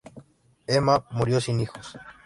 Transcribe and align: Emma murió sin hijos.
Emma 0.65 1.05
murió 1.11 1.39
sin 1.39 1.59
hijos. 1.59 1.95